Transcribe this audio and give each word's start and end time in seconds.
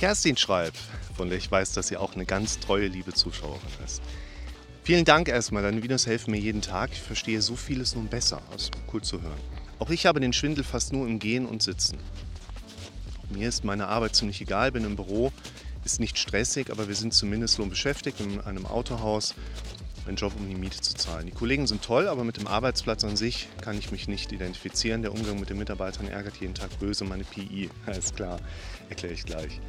Kerstin 0.00 0.38
schreibt, 0.38 0.78
von 1.14 1.28
der 1.28 1.36
ich 1.36 1.50
weiß, 1.50 1.72
dass 1.72 1.88
sie 1.88 1.98
auch 1.98 2.14
eine 2.14 2.24
ganz 2.24 2.58
treue, 2.58 2.86
liebe 2.86 3.12
Zuschauerin 3.12 3.60
ist. 3.84 4.00
Vielen 4.82 5.04
Dank 5.04 5.28
erstmal, 5.28 5.62
deine 5.62 5.82
Videos 5.82 6.06
helfen 6.06 6.30
mir 6.30 6.38
jeden 6.38 6.62
Tag. 6.62 6.88
Ich 6.92 7.02
verstehe 7.02 7.42
so 7.42 7.54
vieles 7.54 7.94
nun 7.94 8.06
besser. 8.06 8.40
Das 8.50 8.62
ist 8.62 8.70
cool 8.94 9.02
zu 9.02 9.20
hören. 9.20 9.38
Auch 9.78 9.90
ich 9.90 10.06
habe 10.06 10.18
den 10.18 10.32
Schwindel 10.32 10.64
fast 10.64 10.94
nur 10.94 11.06
im 11.06 11.18
Gehen 11.18 11.44
und 11.44 11.62
Sitzen. 11.62 11.98
Mir 13.28 13.46
ist 13.46 13.62
meine 13.62 13.88
Arbeit 13.88 14.16
ziemlich 14.16 14.40
egal, 14.40 14.72
bin 14.72 14.86
im 14.86 14.96
Büro, 14.96 15.32
ist 15.84 16.00
nicht 16.00 16.16
stressig, 16.16 16.70
aber 16.70 16.88
wir 16.88 16.94
sind 16.94 17.12
zumindest 17.12 17.56
so 17.56 17.66
beschäftigt 17.66 18.20
in 18.20 18.40
einem 18.40 18.64
Autohaus, 18.64 19.34
ein 20.08 20.16
Job, 20.16 20.32
um 20.34 20.48
die 20.48 20.54
Miete 20.54 20.80
zu 20.80 20.94
zahlen. 20.94 21.26
Die 21.26 21.32
Kollegen 21.32 21.66
sind 21.66 21.82
toll, 21.82 22.08
aber 22.08 22.24
mit 22.24 22.38
dem 22.38 22.46
Arbeitsplatz 22.46 23.04
an 23.04 23.16
sich 23.16 23.48
kann 23.60 23.78
ich 23.78 23.92
mich 23.92 24.08
nicht 24.08 24.32
identifizieren. 24.32 25.02
Der 25.02 25.12
Umgang 25.12 25.38
mit 25.38 25.50
den 25.50 25.58
Mitarbeitern 25.58 26.08
ärgert 26.08 26.36
jeden 26.38 26.54
Tag 26.54 26.70
böse 26.78 27.04
meine 27.04 27.24
PI. 27.24 27.68
Alles 27.84 28.14
klar, 28.14 28.40
erkläre 28.88 29.12
ich 29.12 29.26
gleich. 29.26 29.60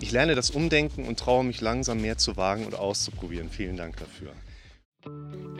Ich 0.00 0.10
lerne 0.10 0.34
das 0.34 0.50
Umdenken 0.50 1.06
und 1.06 1.18
traue 1.18 1.44
mich 1.44 1.60
langsam 1.60 2.00
mehr 2.00 2.18
zu 2.18 2.36
wagen 2.36 2.66
und 2.66 2.74
auszuprobieren. 2.74 3.48
Vielen 3.48 3.76
Dank 3.76 3.96
dafür. 3.96 4.32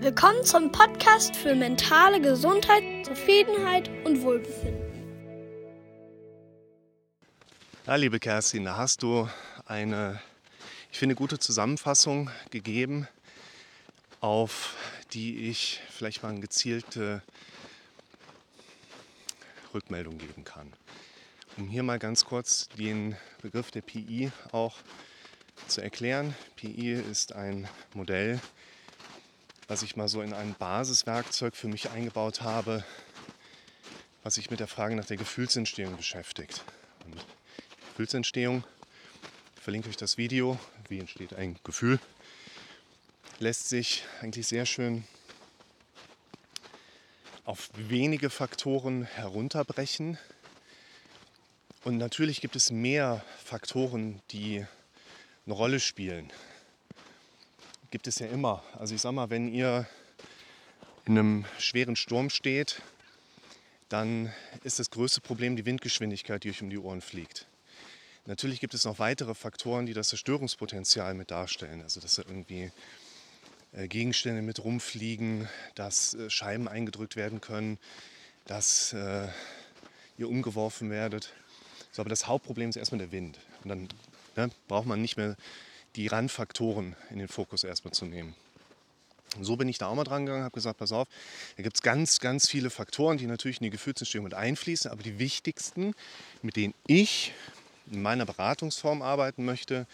Willkommen 0.00 0.44
zum 0.44 0.72
Podcast 0.72 1.36
für 1.36 1.54
mentale 1.54 2.20
Gesundheit, 2.20 2.82
Zufriedenheit 3.06 3.88
und 4.04 4.22
Wohlbefinden. 4.22 4.92
Ja, 7.86 7.94
liebe 7.96 8.18
Kerstin, 8.18 8.64
da 8.64 8.76
hast 8.76 9.02
du 9.02 9.28
eine, 9.66 10.20
ich 10.90 10.98
finde, 10.98 11.14
gute 11.14 11.38
Zusammenfassung 11.38 12.30
gegeben, 12.50 13.06
auf 14.20 14.74
die 15.12 15.48
ich 15.48 15.80
vielleicht 15.90 16.22
mal 16.22 16.30
eine 16.30 16.40
gezielte 16.40 17.22
Rückmeldung 19.72 20.18
geben 20.18 20.44
kann. 20.44 20.72
Um 21.56 21.68
hier 21.68 21.84
mal 21.84 22.00
ganz 22.00 22.24
kurz 22.24 22.68
den 22.70 23.16
Begriff 23.40 23.70
der 23.70 23.80
PI 23.80 24.32
auch 24.50 24.76
zu 25.68 25.82
erklären. 25.82 26.34
PI 26.56 26.94
ist 26.94 27.32
ein 27.32 27.68
Modell, 27.94 28.40
was 29.68 29.84
ich 29.84 29.94
mal 29.94 30.08
so 30.08 30.20
in 30.20 30.32
ein 30.32 30.56
Basiswerkzeug 30.58 31.54
für 31.54 31.68
mich 31.68 31.90
eingebaut 31.90 32.40
habe, 32.42 32.84
was 34.24 34.34
sich 34.34 34.50
mit 34.50 34.58
der 34.58 34.66
Frage 34.66 34.96
nach 34.96 35.04
der 35.04 35.16
Gefühlsentstehung 35.16 35.96
beschäftigt. 35.96 36.64
Und 37.04 37.24
Gefühlsentstehung, 37.90 38.64
verlinke 39.54 39.88
euch 39.88 39.96
das 39.96 40.18
Video, 40.18 40.58
wie 40.88 40.98
entsteht 40.98 41.34
ein 41.34 41.56
Gefühl, 41.62 42.00
lässt 43.38 43.68
sich 43.68 44.04
eigentlich 44.20 44.48
sehr 44.48 44.66
schön 44.66 45.04
auf 47.44 47.70
wenige 47.76 48.28
Faktoren 48.28 49.04
herunterbrechen. 49.04 50.18
Und 51.84 51.98
natürlich 51.98 52.40
gibt 52.40 52.56
es 52.56 52.70
mehr 52.70 53.22
Faktoren, 53.44 54.22
die 54.30 54.64
eine 55.44 55.54
Rolle 55.54 55.80
spielen. 55.80 56.32
Gibt 57.90 58.06
es 58.06 58.18
ja 58.18 58.26
immer. 58.26 58.64
Also 58.78 58.94
ich 58.94 59.02
sag 59.02 59.12
mal, 59.12 59.28
wenn 59.28 59.52
ihr 59.52 59.86
in 61.04 61.18
einem 61.18 61.44
schweren 61.58 61.94
Sturm 61.94 62.30
steht, 62.30 62.80
dann 63.90 64.32
ist 64.62 64.78
das 64.78 64.88
größte 64.88 65.20
Problem 65.20 65.56
die 65.56 65.66
Windgeschwindigkeit, 65.66 66.42
die 66.42 66.50
euch 66.50 66.62
um 66.62 66.70
die 66.70 66.78
Ohren 66.78 67.02
fliegt. 67.02 67.46
Natürlich 68.24 68.60
gibt 68.60 68.72
es 68.72 68.86
noch 68.86 68.98
weitere 68.98 69.34
Faktoren, 69.34 69.84
die 69.84 69.92
das 69.92 70.08
Zerstörungspotenzial 70.08 71.12
mit 71.12 71.30
darstellen. 71.30 71.82
Also 71.82 72.00
dass 72.00 72.14
da 72.14 72.22
irgendwie 72.22 72.72
äh, 73.72 73.88
Gegenstände 73.88 74.40
mit 74.40 74.64
rumfliegen, 74.64 75.50
dass 75.74 76.14
äh, 76.14 76.30
Scheiben 76.30 76.66
eingedrückt 76.66 77.14
werden 77.14 77.42
können, 77.42 77.78
dass 78.46 78.94
äh, 78.94 79.28
ihr 80.16 80.30
umgeworfen 80.30 80.88
werdet. 80.88 81.34
So, 81.94 82.02
aber 82.02 82.10
das 82.10 82.26
Hauptproblem 82.26 82.70
ist 82.70 82.76
erstmal 82.76 82.98
der 82.98 83.12
Wind. 83.12 83.38
Und 83.62 83.68
dann 83.68 83.88
ne, 84.34 84.50
braucht 84.66 84.86
man 84.86 85.00
nicht 85.00 85.16
mehr 85.16 85.36
die 85.94 86.08
Randfaktoren 86.08 86.96
in 87.10 87.20
den 87.20 87.28
Fokus 87.28 87.62
erstmal 87.62 87.94
zu 87.94 88.04
nehmen. 88.04 88.34
Und 89.36 89.44
so 89.44 89.54
bin 89.54 89.68
ich 89.68 89.78
da 89.78 89.86
auch 89.86 89.94
mal 89.94 90.02
dran 90.02 90.26
gegangen, 90.26 90.42
habe 90.42 90.54
gesagt, 90.54 90.78
pass 90.78 90.90
auf, 90.90 91.06
da 91.56 91.62
gibt 91.62 91.76
es 91.76 91.82
ganz, 91.82 92.18
ganz 92.18 92.48
viele 92.48 92.70
Faktoren, 92.70 93.16
die 93.16 93.28
natürlich 93.28 93.60
in 93.60 93.64
die 93.66 93.70
Gefühlsentstehung 93.70 94.24
mit 94.24 94.34
einfließen, 94.34 94.90
aber 94.90 95.04
die 95.04 95.20
wichtigsten, 95.20 95.94
mit 96.42 96.56
denen 96.56 96.74
ich 96.88 97.32
in 97.92 98.02
meiner 98.02 98.26
Beratungsform 98.26 99.00
arbeiten 99.00 99.44
möchte, 99.44 99.86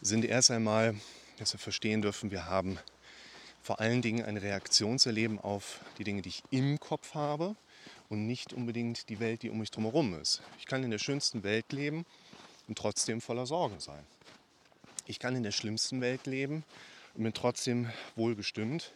sind 0.00 0.24
erst 0.24 0.52
einmal, 0.52 0.94
dass 1.38 1.54
wir 1.54 1.58
verstehen 1.58 2.02
dürfen, 2.02 2.30
wir 2.30 2.46
haben 2.46 2.78
vor 3.64 3.80
allen 3.80 4.00
Dingen 4.00 4.24
ein 4.24 4.36
Reaktionserleben 4.36 5.40
auf 5.40 5.80
die 5.98 6.04
Dinge, 6.04 6.22
die 6.22 6.28
ich 6.28 6.44
im 6.52 6.78
Kopf 6.78 7.14
habe 7.14 7.56
und 8.12 8.26
nicht 8.26 8.52
unbedingt 8.52 9.08
die 9.08 9.20
Welt, 9.20 9.42
die 9.42 9.48
um 9.48 9.56
mich 9.56 9.70
herum 9.74 10.12
ist. 10.20 10.42
Ich 10.58 10.66
kann 10.66 10.84
in 10.84 10.90
der 10.90 10.98
schönsten 10.98 11.44
Welt 11.44 11.72
leben 11.72 12.04
und 12.68 12.76
trotzdem 12.76 13.22
voller 13.22 13.46
Sorgen 13.46 13.80
sein. 13.80 14.04
Ich 15.06 15.18
kann 15.18 15.34
in 15.34 15.42
der 15.42 15.50
schlimmsten 15.50 16.02
Welt 16.02 16.26
leben 16.26 16.62
und 17.14 17.22
bin 17.22 17.32
trotzdem 17.32 17.90
wohlgestimmt, 18.14 18.92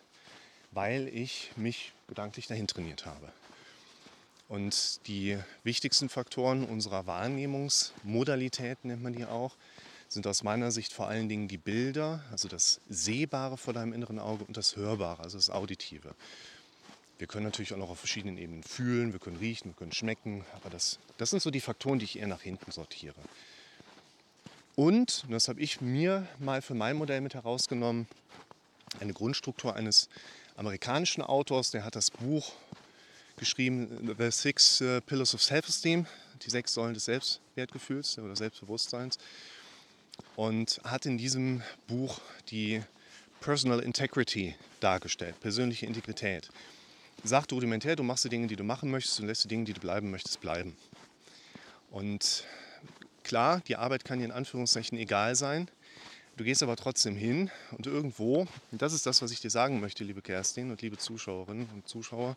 weil 0.70 1.08
ich 1.08 1.50
mich 1.56 1.94
gedanklich 2.08 2.46
dahin 2.46 2.66
trainiert 2.66 3.06
habe. 3.06 3.32
Und 4.48 5.00
die 5.06 5.38
wichtigsten 5.64 6.10
Faktoren 6.10 6.62
unserer 6.62 7.06
Wahrnehmungsmodalität 7.06 8.84
nennt 8.84 9.02
man 9.02 9.14
die 9.14 9.24
auch, 9.24 9.56
sind 10.08 10.26
aus 10.26 10.42
meiner 10.42 10.70
Sicht 10.70 10.92
vor 10.92 11.08
allen 11.08 11.30
Dingen 11.30 11.48
die 11.48 11.56
Bilder, 11.56 12.22
also 12.30 12.48
das 12.48 12.82
Sehbare 12.90 13.56
vor 13.56 13.72
deinem 13.72 13.94
inneren 13.94 14.18
Auge 14.18 14.44
und 14.44 14.58
das 14.58 14.76
Hörbare, 14.76 15.22
also 15.22 15.38
das 15.38 15.48
Auditive. 15.48 16.14
Wir 17.18 17.26
können 17.26 17.44
natürlich 17.44 17.72
auch 17.72 17.78
noch 17.78 17.90
auf 17.90 17.98
verschiedenen 17.98 18.36
Ebenen 18.36 18.62
fühlen, 18.62 19.12
wir 19.12 19.20
können 19.20 19.38
riechen, 19.38 19.70
wir 19.70 19.76
können 19.76 19.92
schmecken, 19.92 20.44
aber 20.54 20.68
das, 20.68 20.98
das 21.16 21.30
sind 21.30 21.40
so 21.40 21.50
die 21.50 21.60
Faktoren, 21.60 21.98
die 21.98 22.04
ich 22.04 22.18
eher 22.18 22.26
nach 22.26 22.42
hinten 22.42 22.70
sortiere. 22.70 23.14
Und, 24.74 25.24
und 25.24 25.32
das 25.32 25.48
habe 25.48 25.60
ich 25.60 25.80
mir 25.80 26.26
mal 26.38 26.60
für 26.60 26.74
mein 26.74 26.96
Modell 26.96 27.22
mit 27.22 27.34
herausgenommen, 27.34 28.06
eine 29.00 29.14
Grundstruktur 29.14 29.74
eines 29.74 30.10
amerikanischen 30.56 31.22
Autors, 31.22 31.70
der 31.70 31.84
hat 31.84 31.96
das 31.96 32.10
Buch 32.10 32.52
geschrieben, 33.36 34.14
The 34.18 34.30
Six 34.30 34.80
äh, 34.80 35.00
Pillars 35.00 35.34
of 35.34 35.42
Self-Esteem, 35.42 36.06
die 36.42 36.50
sechs 36.50 36.74
Säulen 36.74 36.94
des 36.94 37.06
Selbstwertgefühls 37.06 38.18
oder 38.18 38.36
Selbstbewusstseins. 38.36 39.18
Und 40.34 40.80
hat 40.84 41.06
in 41.06 41.18
diesem 41.18 41.62
Buch 41.86 42.20
die 42.50 42.82
Personal 43.40 43.80
Integrity 43.80 44.54
dargestellt, 44.80 45.38
persönliche 45.40 45.86
Integrität. 45.86 46.48
Sagt 47.24 47.52
rudimentär, 47.52 47.96
du 47.96 48.02
machst 48.02 48.24
die 48.24 48.28
Dinge, 48.28 48.46
die 48.46 48.56
du 48.56 48.64
machen 48.64 48.90
möchtest 48.90 49.20
und 49.20 49.26
lässt 49.26 49.44
die 49.44 49.48
Dinge, 49.48 49.64
die 49.64 49.72
du 49.72 49.80
bleiben 49.80 50.10
möchtest, 50.10 50.40
bleiben. 50.40 50.76
Und 51.90 52.44
klar, 53.24 53.62
die 53.66 53.76
Arbeit 53.76 54.04
kann 54.04 54.18
dir 54.18 54.26
in 54.26 54.32
Anführungszeichen 54.32 54.98
egal 54.98 55.34
sein. 55.34 55.68
Du 56.36 56.44
gehst 56.44 56.62
aber 56.62 56.76
trotzdem 56.76 57.16
hin 57.16 57.50
und 57.72 57.86
irgendwo, 57.86 58.46
und 58.70 58.82
das 58.82 58.92
ist 58.92 59.06
das, 59.06 59.22
was 59.22 59.30
ich 59.30 59.40
dir 59.40 59.50
sagen 59.50 59.80
möchte, 59.80 60.04
liebe 60.04 60.20
Kerstin 60.20 60.70
und 60.70 60.82
liebe 60.82 60.98
Zuschauerinnen 60.98 61.66
und 61.74 61.88
Zuschauer, 61.88 62.36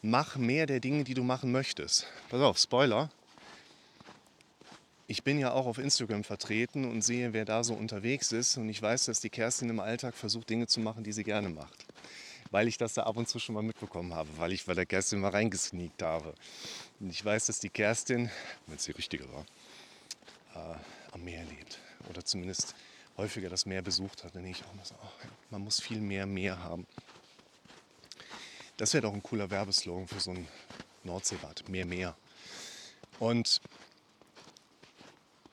mach 0.00 0.36
mehr 0.36 0.66
der 0.66 0.78
Dinge, 0.78 1.02
die 1.02 1.14
du 1.14 1.24
machen 1.24 1.50
möchtest. 1.50 2.06
Pass 2.28 2.40
auf, 2.40 2.58
Spoiler. 2.58 3.10
Ich 5.08 5.24
bin 5.24 5.38
ja 5.38 5.52
auch 5.52 5.66
auf 5.66 5.78
Instagram 5.78 6.22
vertreten 6.24 6.88
und 6.88 7.02
sehe, 7.02 7.32
wer 7.32 7.44
da 7.44 7.64
so 7.64 7.74
unterwegs 7.74 8.30
ist. 8.30 8.56
Und 8.56 8.68
ich 8.68 8.80
weiß, 8.80 9.06
dass 9.06 9.20
die 9.20 9.30
Kerstin 9.30 9.68
im 9.68 9.80
Alltag 9.80 10.14
versucht, 10.14 10.48
Dinge 10.48 10.68
zu 10.68 10.80
machen, 10.80 11.02
die 11.02 11.12
sie 11.12 11.24
gerne 11.24 11.48
macht. 11.48 11.84
Weil 12.52 12.68
ich 12.68 12.76
das 12.78 12.94
da 12.94 13.02
ab 13.02 13.16
und 13.16 13.28
zu 13.28 13.38
schon 13.38 13.54
mal 13.54 13.62
mitbekommen 13.62 14.14
habe, 14.14 14.28
weil 14.36 14.52
ich 14.52 14.66
bei 14.66 14.74
der 14.74 14.86
Kerstin 14.86 15.20
mal 15.20 15.30
reingesneakt 15.30 16.02
habe. 16.02 16.34
Und 17.00 17.10
ich 17.10 17.24
weiß, 17.24 17.46
dass 17.46 17.58
die 17.58 17.70
Kerstin, 17.70 18.30
wenn 18.66 18.76
es 18.76 18.84
die 18.84 18.92
richtige 18.92 19.24
war, 19.32 19.44
äh, 20.54 20.76
am 21.12 21.24
Meer 21.24 21.44
lebt. 21.44 21.78
Oder 22.10 22.24
zumindest 22.24 22.74
häufiger 23.16 23.48
das 23.48 23.66
Meer 23.66 23.80
besucht 23.82 24.22
hat. 24.22 24.34
Dann 24.34 24.44
denke 24.44 24.58
ich 24.60 24.66
auch 24.66 24.72
immer 24.74 24.84
so, 24.84 24.94
oh, 25.02 25.26
man 25.50 25.62
muss 25.62 25.80
viel 25.80 25.98
mehr 25.98 26.26
Meer 26.26 26.62
haben. 26.62 26.86
Das 28.76 28.92
wäre 28.92 29.02
doch 29.02 29.14
ein 29.14 29.22
cooler 29.22 29.50
Werbeslogan 29.50 30.06
für 30.06 30.20
so 30.20 30.32
ein 30.32 30.46
Nordseebad. 31.04 31.68
Mehr, 31.68 31.86
mehr. 31.86 32.14
Und 33.18 33.62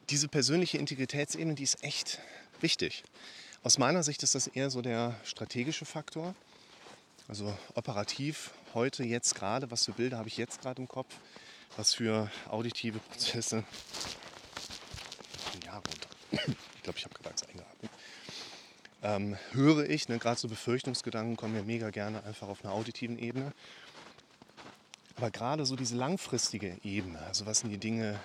diese 0.09 0.27
persönliche 0.27 0.77
Integritätsebene, 0.77 1.55
die 1.55 1.63
ist 1.63 1.81
echt 1.81 2.19
wichtig. 2.59 3.03
Aus 3.63 3.77
meiner 3.77 4.03
Sicht 4.03 4.21
ist 4.23 4.35
das 4.35 4.47
eher 4.47 4.69
so 4.69 4.81
der 4.81 5.15
strategische 5.23 5.85
Faktor. 5.85 6.35
Also 7.29 7.57
operativ 7.75 8.51
heute, 8.73 9.05
jetzt 9.05 9.35
gerade, 9.35 9.71
was 9.71 9.85
für 9.85 9.93
Bilder 9.93 10.17
habe 10.17 10.27
ich 10.27 10.35
jetzt 10.35 10.61
gerade 10.61 10.81
im 10.81 10.87
Kopf, 10.89 11.15
was 11.77 11.93
für 11.93 12.29
auditive 12.49 12.99
Prozesse. 12.99 13.63
Ja, 15.65 15.75
runter. 15.75 16.09
Ich 16.75 16.83
glaube, 16.83 16.97
ich 16.97 17.05
habe 17.05 17.13
gerade 17.13 17.35
eingeatmet 17.47 17.91
ähm, 19.01 19.37
höre 19.51 19.89
ich, 19.89 20.09
ne, 20.09 20.17
gerade 20.17 20.39
so 20.39 20.47
Befürchtungsgedanken 20.47 21.37
kommen 21.37 21.55
ja 21.55 21.63
mega 21.63 21.89
gerne 21.89 22.23
einfach 22.23 22.47
auf 22.47 22.63
einer 22.63 22.73
auditiven 22.73 23.17
Ebene. 23.17 23.53
Aber 25.15 25.31
gerade 25.31 25.65
so 25.65 25.75
diese 25.75 25.95
langfristige 25.95 26.77
Ebene, 26.83 27.19
also 27.21 27.45
was 27.45 27.59
sind 27.59 27.69
die 27.69 27.77
Dinge, 27.77 28.19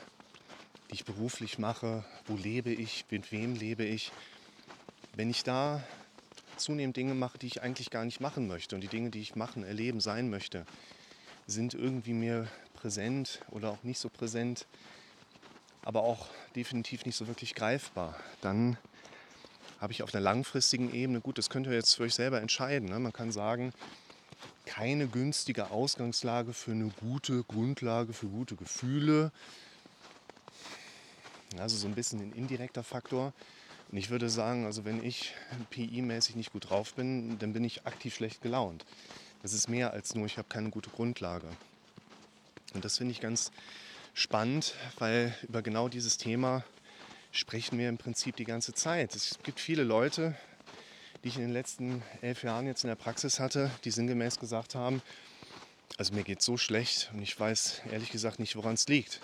die 0.90 0.94
ich 0.94 1.04
beruflich 1.04 1.58
mache, 1.58 2.04
wo 2.26 2.36
lebe 2.36 2.70
ich, 2.70 3.04
mit 3.10 3.32
wem 3.32 3.54
lebe 3.54 3.84
ich, 3.84 4.12
wenn 5.14 5.30
ich 5.30 5.44
da 5.44 5.82
zunehmend 6.56 6.96
Dinge 6.96 7.14
mache, 7.14 7.38
die 7.38 7.46
ich 7.46 7.62
eigentlich 7.62 7.90
gar 7.90 8.04
nicht 8.04 8.20
machen 8.20 8.46
möchte 8.46 8.74
und 8.74 8.80
die 8.80 8.88
Dinge, 8.88 9.10
die 9.10 9.20
ich 9.20 9.36
machen, 9.36 9.64
erleben, 9.64 10.00
sein 10.00 10.30
möchte, 10.30 10.66
sind 11.46 11.74
irgendwie 11.74 12.12
mir 12.12 12.48
präsent 12.74 13.40
oder 13.50 13.70
auch 13.70 13.82
nicht 13.82 13.98
so 13.98 14.08
präsent, 14.08 14.66
aber 15.82 16.02
auch 16.02 16.28
definitiv 16.56 17.04
nicht 17.04 17.16
so 17.16 17.26
wirklich 17.26 17.54
greifbar, 17.54 18.16
dann 18.40 18.78
habe 19.80 19.92
ich 19.92 20.02
auf 20.02 20.14
einer 20.14 20.22
langfristigen 20.22 20.94
Ebene, 20.94 21.20
gut, 21.20 21.36
das 21.36 21.50
könnt 21.50 21.66
ihr 21.66 21.74
jetzt 21.74 21.94
für 21.94 22.04
euch 22.04 22.14
selber 22.14 22.40
entscheiden. 22.40 22.88
Ne? 22.88 22.98
Man 22.98 23.12
kann 23.12 23.32
sagen, 23.32 23.72
keine 24.64 25.08
günstige 25.08 25.70
Ausgangslage 25.70 26.52
für 26.52 26.70
eine 26.70 26.90
gute 27.00 27.44
Grundlage, 27.44 28.12
für 28.12 28.28
gute 28.28 28.56
Gefühle. 28.56 29.30
Also 31.58 31.76
so 31.76 31.86
ein 31.86 31.94
bisschen 31.94 32.20
ein 32.20 32.32
indirekter 32.32 32.82
Faktor. 32.82 33.32
Und 33.94 33.98
ich 33.98 34.10
würde 34.10 34.28
sagen, 34.28 34.66
also 34.66 34.84
wenn 34.84 35.04
ich 35.04 35.34
PI-mäßig 35.70 36.34
nicht 36.34 36.52
gut 36.52 36.68
drauf 36.68 36.94
bin, 36.94 37.38
dann 37.38 37.52
bin 37.52 37.62
ich 37.62 37.86
aktiv 37.86 38.12
schlecht 38.12 38.42
gelaunt. 38.42 38.84
Das 39.40 39.52
ist 39.52 39.68
mehr 39.68 39.92
als 39.92 40.16
nur, 40.16 40.26
ich 40.26 40.36
habe 40.36 40.48
keine 40.48 40.70
gute 40.70 40.90
Grundlage. 40.90 41.46
Und 42.74 42.84
das 42.84 42.98
finde 42.98 43.12
ich 43.12 43.20
ganz 43.20 43.52
spannend, 44.12 44.74
weil 44.98 45.32
über 45.44 45.62
genau 45.62 45.88
dieses 45.88 46.16
Thema 46.16 46.64
sprechen 47.30 47.78
wir 47.78 47.88
im 47.88 47.96
Prinzip 47.96 48.34
die 48.34 48.44
ganze 48.44 48.72
Zeit. 48.72 49.14
Es 49.14 49.38
gibt 49.44 49.60
viele 49.60 49.84
Leute, 49.84 50.34
die 51.22 51.28
ich 51.28 51.36
in 51.36 51.42
den 51.42 51.52
letzten 51.52 52.02
elf 52.20 52.42
Jahren 52.42 52.66
jetzt 52.66 52.82
in 52.82 52.88
der 52.88 52.96
Praxis 52.96 53.38
hatte, 53.38 53.70
die 53.84 53.92
sinngemäß 53.92 54.40
gesagt 54.40 54.74
haben, 54.74 55.02
also 55.98 56.14
mir 56.14 56.24
geht 56.24 56.42
so 56.42 56.56
schlecht 56.56 57.12
und 57.14 57.22
ich 57.22 57.38
weiß 57.38 57.82
ehrlich 57.92 58.10
gesagt 58.10 58.40
nicht, 58.40 58.56
woran 58.56 58.74
es 58.74 58.88
liegt. 58.88 59.20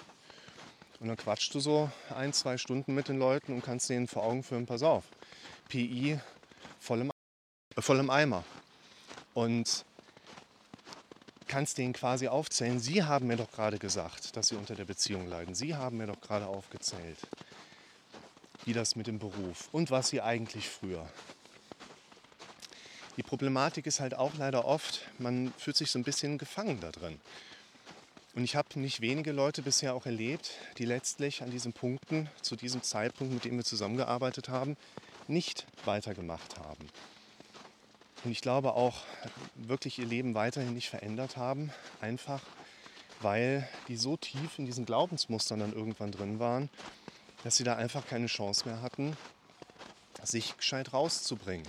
Und 1.01 1.09
dann 1.09 1.17
quatschst 1.17 1.55
du 1.55 1.61
so 1.61 1.91
ein, 2.15 2.35
zwei 2.35 2.59
Stunden 2.59 2.95
mit 2.95 3.09
den 3.09 3.19
Leuten 3.19 3.55
und 3.55 3.65
kannst 3.65 3.89
denen 3.89 4.07
vor 4.07 4.23
Augen 4.23 4.43
führen, 4.43 4.67
pass 4.67 4.83
auf, 4.83 5.05
PI 5.71 6.21
voll 6.79 7.01
im, 7.01 7.11
äh, 7.75 7.81
voll 7.81 7.99
im 7.99 8.11
Eimer. 8.11 8.45
Und 9.33 9.87
kannst 11.49 11.79
denen 11.79 11.95
quasi 11.95 12.29
aufzählen, 12.29 12.79
Sie 12.79 13.03
haben 13.03 13.29
mir 13.29 13.37
doch 13.37 13.51
gerade 13.51 13.79
gesagt, 13.79 14.37
dass 14.37 14.49
Sie 14.49 14.57
unter 14.57 14.75
der 14.75 14.85
Beziehung 14.85 15.27
leiden. 15.27 15.55
Sie 15.55 15.75
haben 15.75 15.97
mir 15.97 16.07
doch 16.07 16.21
gerade 16.21 16.47
aufgezählt, 16.47 17.19
wie 18.67 18.75
das 18.75 18.95
mit 18.95 19.07
dem 19.07 19.19
Beruf 19.19 19.71
und 19.73 19.91
was 19.91 20.11
Sie 20.11 20.21
eigentlich 20.21 20.69
früher. 20.69 21.09
Die 23.17 23.23
Problematik 23.23 23.87
ist 23.87 24.01
halt 24.01 24.15
auch 24.15 24.35
leider 24.35 24.67
oft, 24.67 25.01
man 25.19 25.53
fühlt 25.57 25.77
sich 25.77 25.91
so 25.91 25.99
ein 25.99 26.05
bisschen 26.05 26.37
gefangen 26.37 26.79
da 26.81 26.93
drin. 26.93 27.21
Und 28.41 28.45
ich 28.45 28.57
habe 28.57 28.81
nicht 28.81 29.03
wenige 29.03 29.33
Leute 29.33 29.61
bisher 29.61 29.95
auch 29.95 30.07
erlebt, 30.07 30.53
die 30.79 30.87
letztlich 30.87 31.43
an 31.43 31.51
diesen 31.51 31.75
Punkten, 31.75 32.31
zu 32.41 32.57
diesem 32.57 32.83
Zeitpunkt, 32.83 33.35
mit 33.35 33.45
dem 33.45 33.59
wir 33.59 33.65
zusammengearbeitet 33.67 34.49
haben, 34.49 34.79
nicht 35.29 35.67
weitergemacht 35.85 36.59
haben. 36.59 36.89
Und 38.25 38.31
ich 38.31 38.41
glaube 38.41 38.73
auch 38.73 39.03
wirklich 39.57 39.99
ihr 39.99 40.07
Leben 40.07 40.35
weiterhin 40.35 40.73
nicht 40.73 40.89
verändert 40.89 41.37
haben, 41.37 41.71
einfach 42.01 42.41
weil 43.21 43.69
die 43.89 43.99
so 43.99 44.17
tief 44.17 44.59
in 44.59 44.65
diesen 44.65 44.87
Glaubensmustern 44.87 45.61
dann 45.61 45.75
irgendwann 45.75 46.11
drin 46.11 46.39
waren, 46.39 46.71
dass 47.45 47.59
sie 47.59 47.65
da 47.65 47.77
einfach 47.77 48.07
keine 48.07 48.25
Chance 48.25 48.67
mehr 48.67 48.81
hatten, 48.81 49.19
sich 50.23 50.57
gescheit 50.57 50.95
rauszubringen. 50.95 51.69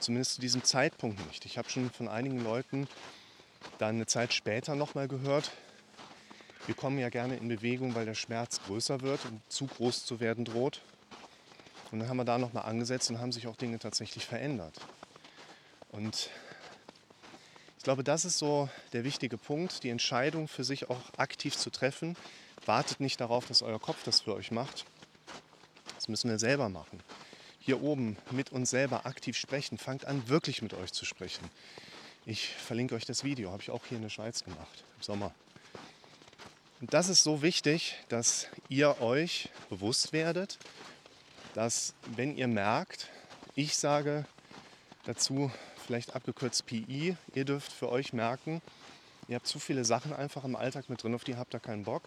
Zumindest 0.00 0.34
zu 0.34 0.42
diesem 0.42 0.64
Zeitpunkt 0.64 1.26
nicht. 1.28 1.46
Ich 1.46 1.56
habe 1.56 1.70
schon 1.70 1.90
von 1.90 2.08
einigen 2.08 2.44
Leuten 2.44 2.88
dann 3.78 3.94
eine 3.94 4.04
Zeit 4.04 4.34
später 4.34 4.74
nochmal 4.74 5.08
gehört, 5.08 5.50
wir 6.66 6.74
kommen 6.74 6.98
ja 6.98 7.10
gerne 7.10 7.36
in 7.36 7.48
Bewegung, 7.48 7.94
weil 7.94 8.06
der 8.06 8.14
Schmerz 8.14 8.60
größer 8.66 9.02
wird 9.02 9.24
und 9.26 9.40
zu 9.48 9.66
groß 9.66 10.06
zu 10.06 10.20
werden 10.20 10.44
droht. 10.44 10.80
Und 11.92 12.00
dann 12.00 12.08
haben 12.08 12.16
wir 12.16 12.24
da 12.24 12.38
nochmal 12.38 12.64
angesetzt 12.64 13.10
und 13.10 13.20
haben 13.20 13.32
sich 13.32 13.46
auch 13.46 13.56
Dinge 13.56 13.78
tatsächlich 13.78 14.24
verändert. 14.24 14.80
Und 15.92 16.30
ich 17.76 17.84
glaube, 17.84 18.02
das 18.02 18.24
ist 18.24 18.38
so 18.38 18.68
der 18.94 19.04
wichtige 19.04 19.36
Punkt, 19.36 19.82
die 19.84 19.90
Entscheidung 19.90 20.48
für 20.48 20.64
sich 20.64 20.88
auch 20.88 21.00
aktiv 21.18 21.56
zu 21.56 21.70
treffen. 21.70 22.16
Wartet 22.64 22.98
nicht 22.98 23.20
darauf, 23.20 23.46
dass 23.46 23.62
euer 23.62 23.78
Kopf 23.78 24.02
das 24.04 24.22
für 24.22 24.34
euch 24.34 24.50
macht. 24.50 24.86
Das 25.96 26.08
müssen 26.08 26.30
wir 26.30 26.38
selber 26.38 26.70
machen. 26.70 27.00
Hier 27.58 27.82
oben 27.82 28.16
mit 28.30 28.52
uns 28.52 28.70
selber 28.70 29.04
aktiv 29.06 29.36
sprechen. 29.36 29.76
Fangt 29.76 30.06
an, 30.06 30.28
wirklich 30.28 30.62
mit 30.62 30.72
euch 30.72 30.92
zu 30.92 31.04
sprechen. 31.04 31.48
Ich 32.26 32.48
verlinke 32.48 32.94
euch 32.94 33.04
das 33.04 33.22
Video, 33.22 33.52
habe 33.52 33.62
ich 33.62 33.70
auch 33.70 33.84
hier 33.86 33.96
in 33.96 34.02
der 34.02 34.08
Schweiz 34.08 34.44
gemacht, 34.44 34.84
im 34.96 35.02
Sommer. 35.02 35.34
Und 36.84 36.92
das 36.92 37.08
ist 37.08 37.22
so 37.22 37.40
wichtig, 37.40 37.94
dass 38.10 38.46
ihr 38.68 39.00
euch 39.00 39.48
bewusst 39.70 40.12
werdet, 40.12 40.58
dass 41.54 41.94
wenn 42.14 42.36
ihr 42.36 42.46
merkt, 42.46 43.08
ich 43.54 43.78
sage 43.78 44.26
dazu 45.06 45.50
vielleicht 45.86 46.14
abgekürzt 46.14 46.66
PI, 46.66 47.16
ihr 47.32 47.44
dürft 47.46 47.72
für 47.72 47.88
euch 47.88 48.12
merken, 48.12 48.60
ihr 49.28 49.36
habt 49.36 49.46
zu 49.46 49.58
viele 49.58 49.86
Sachen 49.86 50.12
einfach 50.12 50.44
im 50.44 50.56
Alltag 50.56 50.90
mit 50.90 51.02
drin, 51.02 51.14
auf 51.14 51.24
die 51.24 51.36
habt 51.36 51.54
ihr 51.54 51.58
keinen 51.60 51.84
Bock. 51.84 52.02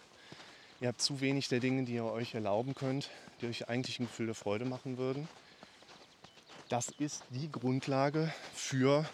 Ihr 0.80 0.86
habt 0.86 1.02
zu 1.02 1.20
wenig 1.20 1.48
der 1.48 1.58
Dinge, 1.58 1.82
die 1.82 1.94
ihr 1.94 2.04
euch 2.04 2.34
erlauben 2.34 2.76
könnt, 2.76 3.10
die 3.40 3.48
euch 3.48 3.68
eigentlich 3.68 3.98
ein 3.98 4.06
Gefühl 4.06 4.26
der 4.26 4.36
Freude 4.36 4.64
machen 4.64 4.96
würden. 4.96 5.26
Das 6.68 6.90
ist 7.00 7.24
die 7.30 7.50
Grundlage 7.50 8.32
für 8.54 9.04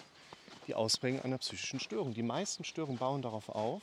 die 0.66 0.74
Ausprägung 0.74 1.22
einer 1.22 1.38
psychischen 1.38 1.80
Störung. 1.80 2.12
Die 2.12 2.22
meisten 2.22 2.64
Störungen 2.64 2.98
bauen 2.98 3.22
darauf 3.22 3.48
auf, 3.48 3.80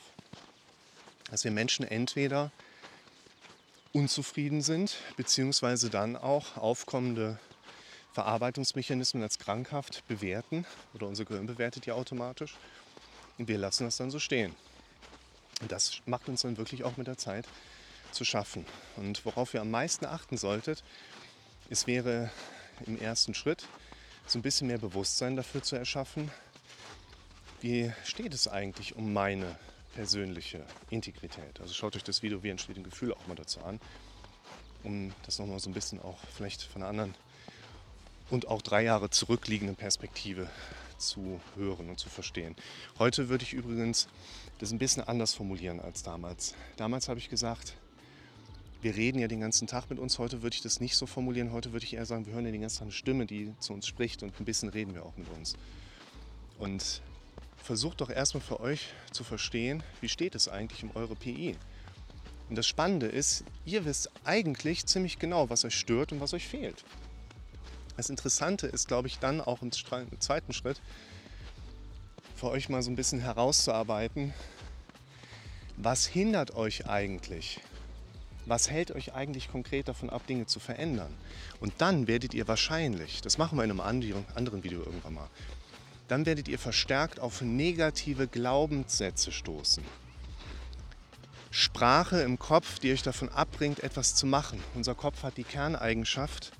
dass 1.32 1.44
wir 1.44 1.50
Menschen 1.50 1.90
entweder 1.90 2.52
unzufrieden 3.94 4.60
sind, 4.60 4.98
beziehungsweise 5.16 5.88
dann 5.88 6.14
auch 6.14 6.58
aufkommende 6.58 7.38
Verarbeitungsmechanismen 8.12 9.22
als 9.22 9.38
krankhaft 9.38 10.06
bewerten 10.08 10.66
oder 10.92 11.06
unser 11.06 11.24
Gehirn 11.24 11.46
bewertet 11.46 11.86
die 11.86 11.92
automatisch 11.92 12.54
und 13.38 13.48
wir 13.48 13.56
lassen 13.56 13.84
das 13.84 13.96
dann 13.96 14.10
so 14.10 14.18
stehen. 14.18 14.54
Und 15.62 15.72
das 15.72 16.02
macht 16.04 16.28
uns 16.28 16.42
dann 16.42 16.58
wirklich 16.58 16.84
auch 16.84 16.98
mit 16.98 17.06
der 17.06 17.16
Zeit 17.16 17.46
zu 18.10 18.26
schaffen. 18.26 18.66
Und 18.96 19.24
worauf 19.24 19.54
ihr 19.54 19.62
am 19.62 19.70
meisten 19.70 20.04
achten 20.04 20.36
solltet, 20.36 20.84
es 21.70 21.86
wäre 21.86 22.30
im 22.84 23.00
ersten 23.00 23.32
Schritt 23.32 23.66
so 24.26 24.38
ein 24.38 24.42
bisschen 24.42 24.66
mehr 24.66 24.76
Bewusstsein 24.76 25.36
dafür 25.36 25.62
zu 25.62 25.76
erschaffen, 25.76 26.30
wie 27.62 27.90
steht 28.04 28.34
es 28.34 28.48
eigentlich 28.48 28.96
um 28.96 29.14
meine 29.14 29.56
persönliche 29.94 30.64
Integrität. 30.90 31.60
Also 31.60 31.74
schaut 31.74 31.96
euch 31.96 32.04
das 32.04 32.22
Video 32.22 32.42
Wie 32.42 32.50
entsteht 32.50 32.76
ein 32.76 32.84
Gefühl 32.84 33.12
auch 33.12 33.26
mal 33.26 33.34
dazu 33.34 33.60
an, 33.60 33.80
um 34.84 35.12
das 35.24 35.38
nochmal 35.38 35.60
so 35.60 35.70
ein 35.70 35.74
bisschen 35.74 36.00
auch 36.00 36.18
vielleicht 36.34 36.62
von 36.62 36.82
einer 36.82 36.90
anderen 36.90 37.14
und 38.30 38.48
auch 38.48 38.62
drei 38.62 38.82
Jahre 38.82 39.10
zurückliegenden 39.10 39.76
Perspektive 39.76 40.48
zu 40.98 41.40
hören 41.56 41.90
und 41.90 41.98
zu 41.98 42.08
verstehen. 42.08 42.56
Heute 42.98 43.28
würde 43.28 43.44
ich 43.44 43.52
übrigens 43.52 44.08
das 44.58 44.72
ein 44.72 44.78
bisschen 44.78 45.02
anders 45.02 45.34
formulieren 45.34 45.80
als 45.80 46.02
damals. 46.02 46.54
Damals 46.76 47.08
habe 47.08 47.18
ich 47.18 47.28
gesagt, 47.28 47.74
wir 48.80 48.96
reden 48.96 49.18
ja 49.18 49.28
den 49.28 49.40
ganzen 49.40 49.66
Tag 49.66 49.90
mit 49.90 49.98
uns. 49.98 50.18
Heute 50.18 50.42
würde 50.42 50.54
ich 50.54 50.62
das 50.62 50.80
nicht 50.80 50.96
so 50.96 51.06
formulieren. 51.06 51.52
Heute 51.52 51.72
würde 51.72 51.84
ich 51.84 51.94
eher 51.94 52.06
sagen, 52.06 52.26
wir 52.26 52.32
hören 52.32 52.46
ja 52.46 52.52
den 52.52 52.62
ganzen 52.62 52.78
Tag 52.78 52.86
eine 52.86 52.92
Stimme, 52.92 53.26
die 53.26 53.52
zu 53.58 53.72
uns 53.72 53.86
spricht 53.86 54.22
und 54.22 54.38
ein 54.40 54.44
bisschen 54.44 54.68
reden 54.68 54.94
wir 54.94 55.04
auch 55.04 55.16
mit 55.16 55.28
uns. 55.30 55.56
Und 56.58 57.02
versucht 57.62 58.00
doch 58.00 58.10
erstmal 58.10 58.42
für 58.42 58.60
euch 58.60 58.88
zu 59.12 59.24
verstehen, 59.24 59.82
wie 60.00 60.08
steht 60.08 60.34
es 60.34 60.48
eigentlich 60.48 60.82
um 60.82 60.90
eure 60.94 61.14
PI. 61.14 61.56
Und 62.48 62.56
das 62.56 62.66
Spannende 62.66 63.06
ist, 63.06 63.44
ihr 63.64 63.84
wisst 63.84 64.10
eigentlich 64.24 64.84
ziemlich 64.86 65.18
genau, 65.18 65.48
was 65.48 65.64
euch 65.64 65.74
stört 65.74 66.12
und 66.12 66.20
was 66.20 66.34
euch 66.34 66.46
fehlt. 66.46 66.84
Das 67.96 68.10
Interessante 68.10 68.66
ist, 68.66 68.88
glaube 68.88 69.08
ich, 69.08 69.18
dann 69.18 69.40
auch 69.40 69.62
im 69.62 69.70
zweiten 69.72 70.52
Schritt 70.52 70.80
für 72.36 72.50
euch 72.50 72.68
mal 72.68 72.82
so 72.82 72.90
ein 72.90 72.96
bisschen 72.96 73.20
herauszuarbeiten, 73.20 74.34
was 75.76 76.06
hindert 76.06 76.54
euch 76.54 76.86
eigentlich? 76.86 77.60
Was 78.44 78.68
hält 78.68 78.90
euch 78.90 79.14
eigentlich 79.14 79.50
konkret 79.50 79.86
davon 79.86 80.10
ab, 80.10 80.26
Dinge 80.26 80.46
zu 80.46 80.58
verändern? 80.58 81.14
Und 81.60 81.74
dann 81.78 82.08
werdet 82.08 82.34
ihr 82.34 82.48
wahrscheinlich, 82.48 83.20
das 83.20 83.38
machen 83.38 83.56
wir 83.56 83.64
in 83.64 83.70
einem 83.70 83.80
anderen 83.80 84.64
Video 84.64 84.80
irgendwann 84.80 85.14
mal, 85.14 85.28
dann 86.12 86.26
werdet 86.26 86.46
ihr 86.46 86.58
verstärkt 86.58 87.20
auf 87.20 87.40
negative 87.40 88.28
Glaubenssätze 88.28 89.32
stoßen. 89.32 89.82
Sprache 91.50 92.20
im 92.20 92.38
Kopf, 92.38 92.78
die 92.80 92.92
euch 92.92 93.02
davon 93.02 93.30
abbringt, 93.30 93.82
etwas 93.82 94.14
zu 94.14 94.26
machen. 94.26 94.62
Unser 94.74 94.94
Kopf 94.94 95.22
hat 95.22 95.38
die 95.38 95.42
Kerneigenschaft, 95.42 96.52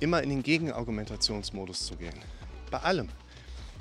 immer 0.00 0.22
in 0.22 0.30
den 0.30 0.42
Gegenargumentationsmodus 0.42 1.84
zu 1.84 1.96
gehen. 1.96 2.18
Bei 2.70 2.78
allem. 2.78 3.10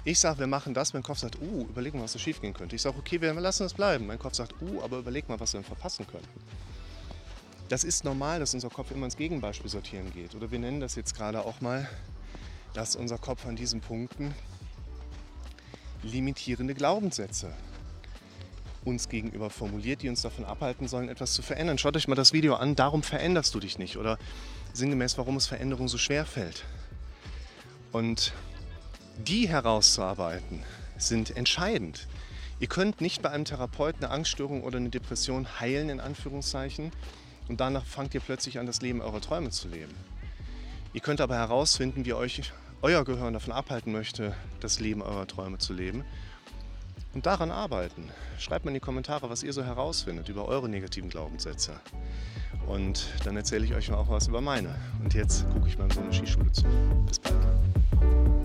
Ich 0.03 0.19
sage, 0.19 0.39
wir 0.39 0.47
machen 0.47 0.73
das, 0.73 0.91
mein 0.91 1.01
Kopf 1.01 1.19
sagt, 1.19 1.41
uh, 1.41 1.61
überleg 1.61 1.93
mal, 1.93 2.03
was 2.03 2.11
da 2.11 2.19
schief 2.19 2.41
gehen 2.41 2.53
könnte. 2.53 2.75
Ich 2.75 2.81
sage, 2.81 2.97
okay, 2.97 3.21
wir 3.21 3.33
lassen 3.35 3.63
das 3.63 3.73
bleiben. 3.73 4.05
Mein 4.05 4.19
Kopf 4.19 4.33
sagt, 4.33 4.53
uh, 4.61 4.81
aber 4.83 4.97
überleg 4.97 5.29
mal, 5.29 5.39
was 5.39 5.53
wir 5.53 5.63
verpassen 5.63 6.05
könnten. 6.05 6.41
Das 7.69 7.85
ist 7.85 8.03
normal, 8.03 8.41
dass 8.41 8.53
unser 8.53 8.69
Kopf 8.69 8.91
immer 8.91 9.05
ins 9.05 9.15
Gegenbeispiel 9.15 9.69
sortieren 9.69 10.11
geht. 10.11 10.35
Oder 10.35 10.51
wir 10.51 10.59
nennen 10.59 10.81
das 10.81 10.95
jetzt 10.95 11.15
gerade 11.15 11.45
auch 11.45 11.61
mal, 11.61 11.89
dass 12.73 12.97
unser 12.97 13.17
Kopf 13.17 13.45
an 13.45 13.55
diesen 13.55 13.79
Punkten 13.79 14.35
limitierende 16.03 16.73
Glaubenssätze 16.73 17.53
uns 18.85 19.09
gegenüber 19.09 19.49
formuliert, 19.49 20.01
die 20.01 20.09
uns 20.09 20.21
davon 20.21 20.45
abhalten 20.45 20.87
sollen, 20.87 21.09
etwas 21.09 21.33
zu 21.33 21.41
verändern. 21.41 21.77
Schaut 21.77 21.95
euch 21.95 22.07
mal 22.07 22.15
das 22.15 22.33
Video 22.33 22.55
an, 22.55 22.75
darum 22.75 23.01
veränderst 23.01 23.55
du 23.55 23.59
dich 23.59 23.77
nicht. 23.77 23.97
Oder 23.97 24.17
sinngemäß, 24.73 25.17
warum 25.17 25.37
es 25.37 25.47
Veränderung 25.47 25.87
so 25.87 25.97
schwer 25.97 26.25
fällt. 26.25 26.65
Und 27.91 28.33
die 29.17 29.47
herauszuarbeiten, 29.47 30.63
sind 30.97 31.35
entscheidend. 31.35 32.07
Ihr 32.59 32.67
könnt 32.67 33.01
nicht 33.01 33.21
bei 33.21 33.29
einem 33.29 33.45
Therapeuten 33.45 34.03
eine 34.03 34.13
Angststörung 34.13 34.63
oder 34.63 34.77
eine 34.77 34.89
Depression 34.89 35.47
heilen, 35.59 35.89
in 35.89 35.99
Anführungszeichen, 35.99 36.91
Und 37.49 37.59
danach 37.59 37.85
fangt 37.85 38.13
ihr 38.13 38.21
plötzlich 38.21 38.57
an, 38.59 38.65
das 38.65 38.81
Leben 38.81 39.01
eurer 39.01 39.19
Träume 39.19 39.49
zu 39.49 39.67
leben. 39.67 39.93
Ihr 40.93 41.01
könnt 41.01 41.19
aber 41.19 41.35
herausfinden, 41.35 42.05
wie 42.05 42.13
euch 42.13 42.53
euer 42.83 43.05
Gehirn 43.05 43.33
davon 43.33 43.53
abhalten 43.53 43.93
möchte, 43.93 44.35
das 44.59 44.79
Leben 44.81 45.01
eurer 45.01 45.25
Träume 45.25 45.57
zu 45.57 45.73
leben. 45.73 46.03
Und 47.13 47.25
daran 47.25 47.49
arbeiten. 47.49 48.09
Schreibt 48.39 48.65
mal 48.65 48.71
in 48.71 48.75
die 48.75 48.79
Kommentare, 48.79 49.29
was 49.29 49.41
ihr 49.41 49.53
so 49.53 49.63
herausfindet 49.63 50.29
über 50.29 50.47
eure 50.47 50.67
negativen 50.67 51.09
Glaubenssätze. 51.09 51.79
Und 52.67 53.07
dann 53.23 53.37
erzähle 53.37 53.65
ich 53.65 53.73
euch 53.73 53.91
auch 53.91 54.09
was 54.09 54.27
über 54.27 54.41
meine. 54.41 54.75
Und 55.01 55.13
jetzt 55.13 55.47
gucke 55.51 55.67
ich 55.67 55.77
mal 55.77 55.85
in 55.85 55.91
so 55.91 56.01
eine 56.01 56.13
Skischule 56.13 56.51
zu. 56.51 56.65
Bis 57.07 57.19
bald. 57.19 58.42